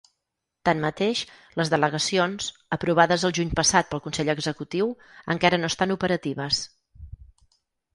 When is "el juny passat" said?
3.31-3.93